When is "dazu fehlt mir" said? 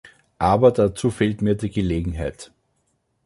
0.71-1.53